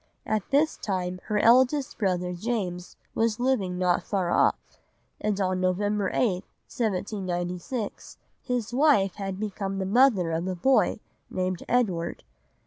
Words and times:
At 0.25 0.49
this 0.49 0.77
time 0.77 1.19
her 1.25 1.37
eldest 1.37 1.99
brother 1.99 2.33
James 2.33 2.95
was 3.13 3.39
living 3.39 3.77
not 3.77 4.01
far 4.01 4.31
off, 4.31 4.57
and 5.19 5.39
on 5.39 5.61
November 5.61 6.09
8, 6.11 6.41
1796, 6.65 8.17
his 8.41 8.73
wife 8.73 9.13
had 9.17 9.39
become 9.39 9.77
the 9.77 9.85
mother 9.85 10.31
of 10.31 10.47
a 10.47 10.55
boy, 10.55 10.99
named 11.29 11.61
Edward. 11.69 12.23